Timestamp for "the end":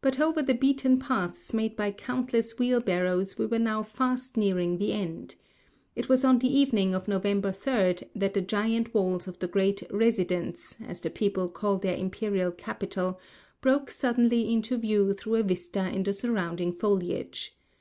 4.78-5.36